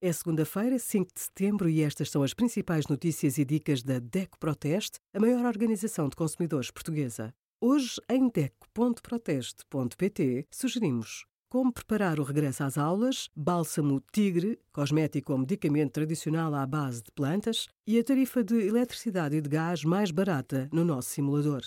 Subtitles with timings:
[0.00, 4.38] É segunda-feira, 5 de setembro, e estas são as principais notícias e dicas da DECO
[4.38, 7.34] Proteste, a maior organização de consumidores portuguesa.
[7.60, 15.94] Hoje, em DECO.proteste.pt, sugerimos como preparar o regresso às aulas, bálsamo tigre, cosmético ou medicamento
[15.94, 20.68] tradicional à base de plantas e a tarifa de eletricidade e de gás mais barata
[20.72, 21.62] no nosso simulador.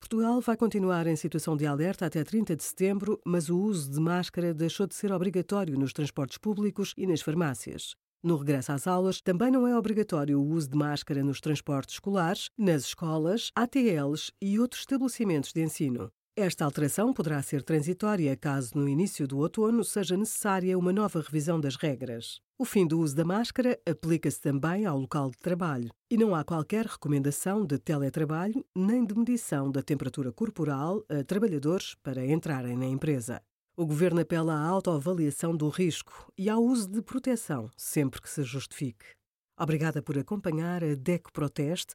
[0.00, 4.00] Portugal vai continuar em situação de alerta até 30 de setembro, mas o uso de
[4.00, 7.94] máscara deixou de ser obrigatório nos transportes públicos e nas farmácias.
[8.22, 12.48] No regresso às aulas, também não é obrigatório o uso de máscara nos transportes escolares,
[12.58, 16.10] nas escolas, ATLs e outros estabelecimentos de ensino.
[16.40, 21.60] Esta alteração poderá ser transitória caso no início do outono seja necessária uma nova revisão
[21.60, 22.40] das regras.
[22.58, 26.42] O fim do uso da máscara aplica-se também ao local de trabalho e não há
[26.42, 32.86] qualquer recomendação de teletrabalho nem de medição da temperatura corporal a trabalhadores para entrarem na
[32.86, 33.42] empresa.
[33.76, 38.42] O governo apela à autoavaliação do risco e ao uso de proteção sempre que se
[38.44, 39.04] justifique.
[39.58, 41.94] Obrigada por acompanhar a DECO Proteste